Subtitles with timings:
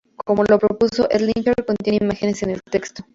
[0.25, 3.03] Como lo propuso Endlicher, contiene imágenes en el texto.